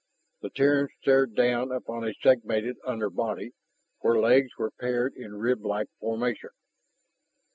[0.41, 3.53] The Terran stared down upon a segmented under belly
[3.99, 6.49] where legs were paired in riblike formation.